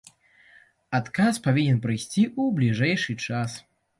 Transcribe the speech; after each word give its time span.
Адказ 0.99 1.33
павінен 1.49 1.77
прыйсці 1.85 2.23
ў 2.41 2.57
бліжэйшы 2.61 3.17
час. 3.29 3.51